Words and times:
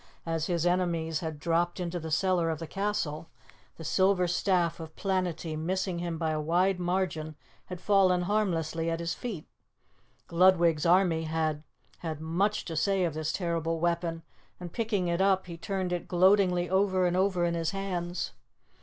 As 0.25 0.47
his 0.47 0.65
enemies 0.65 1.19
had 1.19 1.37
dropped 1.39 1.79
into 1.79 1.99
the 1.99 2.09
cellar 2.09 2.49
of 2.49 2.57
the 2.57 2.65
castle, 2.65 3.29
the 3.77 3.83
silver 3.83 4.27
staff 4.27 4.79
of 4.79 4.95
Planetty 4.95 5.55
missing 5.55 5.99
him 5.99 6.17
by 6.17 6.31
a 6.31 6.41
wide 6.41 6.79
margin 6.79 7.35
had 7.67 7.79
fallen 7.79 8.23
harmlessly 8.23 8.89
at 8.89 8.99
his 8.99 9.13
feet. 9.13 9.45
Gludwig's 10.25 10.87
army 10.87 11.25
had 11.25 11.61
had 11.99 12.19
much 12.19 12.65
to 12.65 12.75
say 12.75 13.03
of 13.03 13.13
this 13.13 13.31
terrible 13.31 13.79
weapon, 13.79 14.23
and 14.59 14.73
picking 14.73 15.07
it 15.07 15.21
up, 15.21 15.45
he 15.45 15.55
turned 15.55 15.93
it 15.93 16.07
gloatingly 16.07 16.67
over 16.67 17.05
and 17.05 17.15
over 17.15 17.45
in 17.45 17.53
his 17.53 17.69
hands. 17.69 18.31